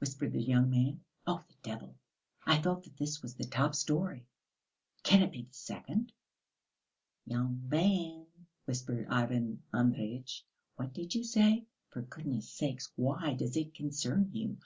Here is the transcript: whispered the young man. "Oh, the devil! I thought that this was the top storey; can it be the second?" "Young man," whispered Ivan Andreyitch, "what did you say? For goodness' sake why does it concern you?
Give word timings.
whispered 0.00 0.32
the 0.32 0.42
young 0.42 0.68
man. 0.68 1.00
"Oh, 1.28 1.44
the 1.46 1.54
devil! 1.62 1.94
I 2.44 2.60
thought 2.60 2.82
that 2.82 2.96
this 2.96 3.22
was 3.22 3.36
the 3.36 3.44
top 3.46 3.76
storey; 3.76 4.26
can 5.04 5.22
it 5.22 5.30
be 5.30 5.42
the 5.42 5.54
second?" 5.54 6.10
"Young 7.24 7.62
man," 7.68 8.26
whispered 8.64 9.06
Ivan 9.08 9.62
Andreyitch, 9.72 10.44
"what 10.74 10.92
did 10.92 11.14
you 11.14 11.22
say? 11.22 11.66
For 11.90 12.02
goodness' 12.02 12.50
sake 12.50 12.82
why 12.96 13.34
does 13.34 13.56
it 13.56 13.72
concern 13.74 14.28
you? 14.32 14.58